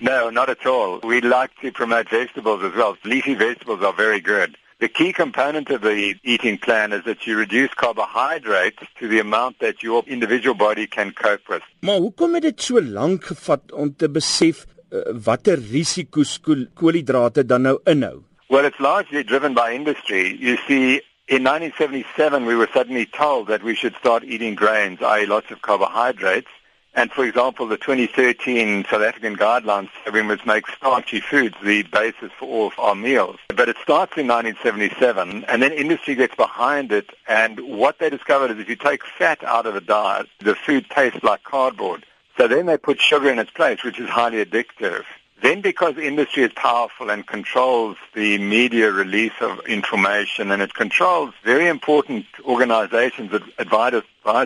[0.00, 1.00] No, not at all.
[1.02, 2.96] We like to promote vegetables as well.
[3.04, 4.56] Leafy vegetables are very good.
[4.78, 9.60] The key component of the eating plan is that you reduce carbohydrates to the amount
[9.60, 11.62] that your individual body can cope with.
[11.80, 16.36] Maar hoekom het dit so lank gevat om te besef uh, watter risiko's
[16.74, 18.20] koolhidrate dan nou inhou?
[18.50, 20.36] Well, it's largely driven by industry.
[20.36, 25.26] You see, in 1977 we were suddenly told that we should start eating grains, i.e.
[25.26, 26.52] lots of carbohydrates.
[26.96, 32.32] And for example, the 2013 South African guidelines we must make starchy foods the basis
[32.38, 33.36] for all of our meals.
[33.48, 37.10] But it starts in 1977, and then industry gets behind it.
[37.28, 40.86] And what they discovered is if you take fat out of a diet, the food
[40.88, 42.06] tastes like cardboard.
[42.38, 45.04] So then they put sugar in its place, which is highly addictive.
[45.42, 51.34] Then because industry is powerful and controls the media release of information and it controls
[51.44, 53.92] very important organizations that advise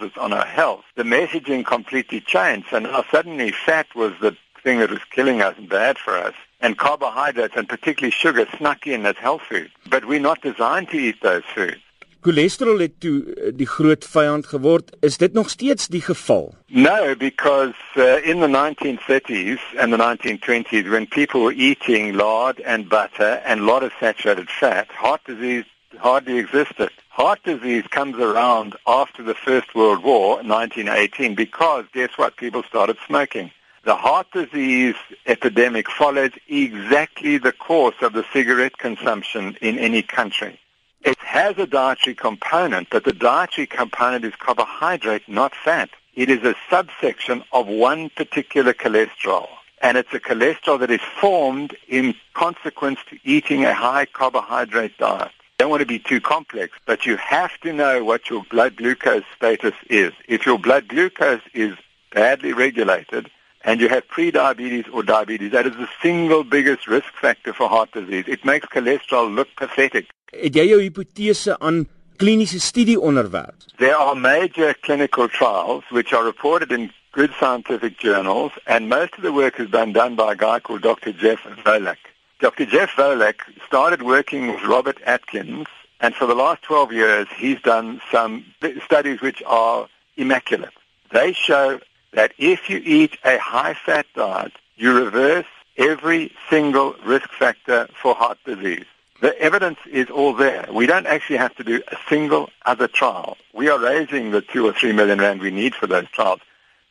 [0.00, 2.68] us on our health, the messaging completely changed.
[2.72, 6.34] And now suddenly fat was the thing that was killing us and bad for us.
[6.60, 9.70] And carbohydrates and particularly sugar snuck in as health food.
[9.90, 11.82] But we're not designed to eat those foods.
[12.20, 14.96] Cholesterol het toe eh, die groot vyand geword.
[15.00, 16.54] Is dit nog steeds die geval?
[16.66, 22.88] No, because uh, in the 1930s and the 1920s when people were eating lard and
[22.88, 25.64] butter and a lot of saturated fat, heart disease
[25.98, 26.90] hardly existed.
[27.08, 32.36] Heart disease comes around after the First World War, 1918, because guess what?
[32.36, 33.50] People started smoking.
[33.84, 40.58] The heart disease epidemic followed exactly the course of the cigarette consumption in any country.
[41.06, 45.88] It has a dietary component, but the dietary component is carbohydrate, not fat.
[46.16, 49.46] It is a subsection of one particular cholesterol.
[49.80, 55.30] And it's a cholesterol that is formed in consequence to eating a high carbohydrate diet.
[55.58, 59.22] Don't want to be too complex, but you have to know what your blood glucose
[59.36, 60.12] status is.
[60.26, 61.76] If your blood glucose is
[62.12, 63.30] badly regulated
[63.66, 67.90] and you have prediabetes or diabetes, that is the single biggest risk factor for heart
[67.92, 68.24] disease.
[68.28, 70.06] It makes cholesterol look pathetic.
[70.32, 71.86] Het jy jou hipotese aan
[72.16, 73.66] kliniese studie onderwerp?
[73.78, 79.22] There are major clinical trials which are reported in good scientific journals and most of
[79.22, 81.12] the work has been done by a guy called Dr.
[81.12, 82.02] Jeff Volek.
[82.38, 82.66] Dr.
[82.66, 85.66] Jeff Volek started working with Robert Atkins
[86.00, 88.44] and for the last 12 years he's done some
[88.84, 90.74] studies which are immaculate.
[91.10, 91.80] They show
[92.16, 95.46] that if you eat a high-fat diet, you reverse
[95.76, 98.86] every single risk factor for heart disease.
[99.20, 100.66] The evidence is all there.
[100.72, 103.36] We don't actually have to do a single other trial.
[103.52, 106.40] We are raising the two or three million rand we need for those trials,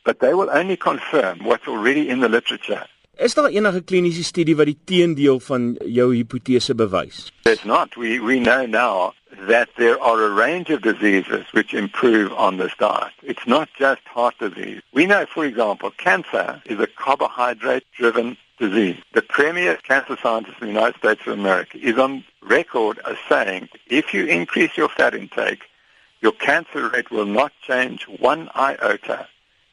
[0.04, 2.86] but they will only confirm what's already in the literature.
[3.18, 7.32] Is daar enige kliniese studie wat die teendeel van jou hipotese bewys?
[7.42, 7.96] There's not.
[7.96, 12.72] We we know now that there are a range of diseases which improve on this
[12.78, 13.12] diet.
[13.22, 14.82] It's not just heart disease.
[14.92, 18.96] We know, for example, cancer is a carbohydrate-driven disease.
[19.12, 23.68] The premier cancer scientist in the United States of America is on record as saying
[23.86, 25.64] if you increase your fat intake,
[26.20, 29.28] your cancer rate will not change one iota.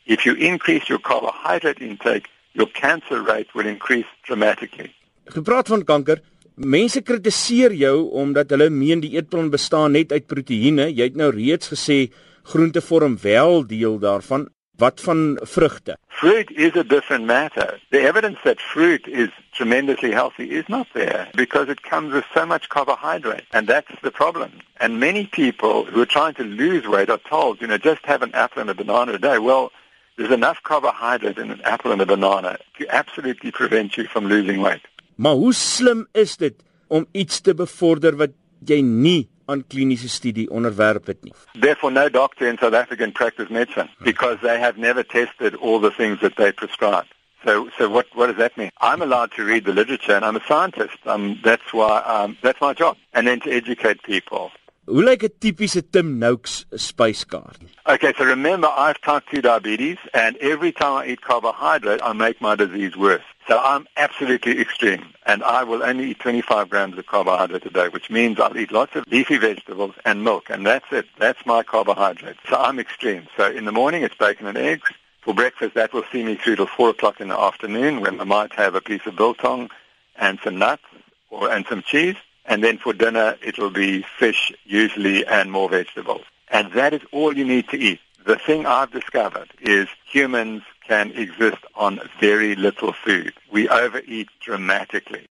[0.06, 4.94] If you increase your carbohydrate intake, your cancer rate will increase dramatically.
[5.26, 6.20] Gepraat van kanker,
[6.56, 10.90] mense kritiseer jou omdat hulle meen die eetplan bestaan net uit proteïene.
[10.92, 12.12] Jy het nou reeds gesê
[12.44, 14.50] groente vorm wel deel daarvan.
[14.78, 15.98] Wat van vrugte?
[16.08, 17.80] Fruit is a different matter.
[17.92, 22.46] The evidence that fruit is tremendously healthy is not there because it comes with so
[22.46, 24.52] much carbohydrate and that's the problem.
[24.78, 28.24] And many people who are trying to lose weight are told, you know, just have
[28.24, 29.38] an apple and a banana a day.
[29.38, 29.72] Well,
[30.18, 34.60] there's enough carbohydrate in an apple and a banana to absolutely prevent you from losing
[34.62, 34.82] weight.
[35.16, 36.56] Maar hoe slim is dit
[36.88, 38.34] om iets te bevorder wat
[38.66, 41.34] jy nie aan kliniese studie onderwerp het nie.
[41.60, 45.80] Therefore no doctor in South Africa can practice medicine because they have never tested all
[45.80, 47.06] the things that they prescribe.
[47.46, 48.72] So so what what does that mean?
[48.80, 50.98] I'm allowed to read the literature and I'm a scientist.
[51.06, 54.52] Um that's why um that's my job and then to educate people.
[54.88, 57.60] Hoe lyk 'n tipiese Tim Noakes spyskaart?
[57.88, 62.42] Okay, so remember I've type 2 diabetes and every time I eat carbohydrate I make
[62.42, 63.24] my disease worse.
[63.48, 67.90] So I'm absolutely extreme, and I will only eat 25 grams of carbohydrate a day,
[67.90, 71.08] which means I'll eat lots of leafy vegetables and milk, and that's it.
[71.20, 72.38] That's my carbohydrate.
[72.50, 73.28] So I'm extreme.
[73.36, 74.90] So in the morning, it's bacon and eggs.
[75.22, 78.24] For breakfast, that will see me through till 4 o'clock in the afternoon, when I
[78.24, 79.70] might have a piece of biltong
[80.16, 80.84] and some nuts
[81.30, 82.16] or and some cheese.
[82.46, 86.24] And then for dinner, it will be fish, usually, and more vegetables.
[86.50, 88.00] And that is all you need to eat.
[88.26, 93.34] The thing I've discovered is humans can exist on very little food.
[93.52, 95.28] We overeat dramatically.